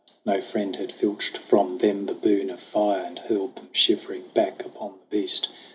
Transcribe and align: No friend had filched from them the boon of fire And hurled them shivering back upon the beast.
No 0.25 0.41
friend 0.41 0.77
had 0.77 0.91
filched 0.91 1.37
from 1.37 1.77
them 1.77 2.07
the 2.07 2.15
boon 2.15 2.49
of 2.49 2.59
fire 2.59 3.03
And 3.03 3.19
hurled 3.19 3.55
them 3.55 3.69
shivering 3.71 4.23
back 4.33 4.65
upon 4.65 4.93
the 4.93 5.15
beast. 5.21 5.49